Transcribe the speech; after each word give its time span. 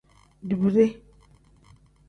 Dibide. 0.49 0.85